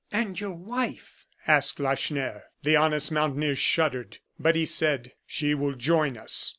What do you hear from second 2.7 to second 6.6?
honest mountaineer shuddered; but he said: "She will join us."